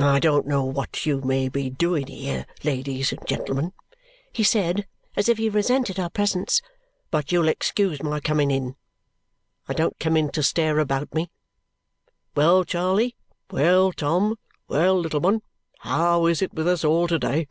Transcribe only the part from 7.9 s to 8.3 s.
my